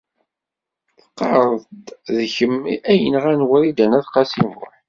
[0.99, 2.61] Tqarreḍ-d d kemm
[2.91, 4.69] ay yenɣan Wrida n At Qasi Muḥ.